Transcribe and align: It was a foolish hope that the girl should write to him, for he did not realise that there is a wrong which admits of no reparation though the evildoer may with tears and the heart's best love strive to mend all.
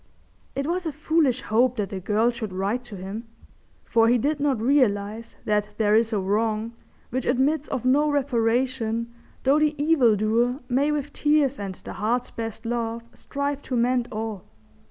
It 0.55 0.65
was 0.65 0.87
a 0.87 0.91
foolish 0.91 1.41
hope 1.43 1.75
that 1.75 1.89
the 1.89 1.99
girl 1.99 2.31
should 2.31 2.51
write 2.51 2.83
to 2.85 2.95
him, 2.97 3.27
for 3.85 4.07
he 4.07 4.17
did 4.17 4.39
not 4.39 4.59
realise 4.59 5.35
that 5.45 5.75
there 5.77 5.93
is 5.93 6.11
a 6.11 6.19
wrong 6.19 6.73
which 7.11 7.27
admits 7.27 7.67
of 7.67 7.85
no 7.85 8.09
reparation 8.09 9.13
though 9.43 9.59
the 9.59 9.75
evildoer 9.77 10.59
may 10.67 10.91
with 10.91 11.13
tears 11.13 11.59
and 11.59 11.75
the 11.75 11.93
heart's 11.93 12.31
best 12.31 12.65
love 12.65 13.03
strive 13.13 13.61
to 13.61 13.75
mend 13.75 14.07
all. 14.11 14.43